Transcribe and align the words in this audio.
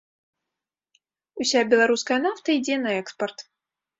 Уся 1.43 1.61
беларуская 1.73 2.19
нафта 2.27 2.47
ідзе 2.61 2.75
на 2.87 2.91
экспарт. 3.03 3.37